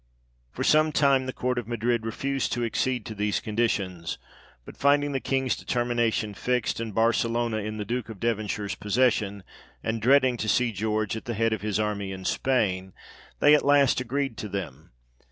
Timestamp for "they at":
13.41-13.63